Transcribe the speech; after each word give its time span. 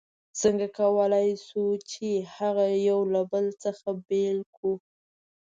څنګه 0.41 0.67
کولای 0.79 1.29
شو 1.45 1.65
چې 1.91 2.07
هغه 2.35 2.65
یو 2.89 2.99
له 3.13 3.21
بل 3.31 3.45
څخه 3.63 3.87
بېل 4.07 4.37
کړو؟ 4.55 4.73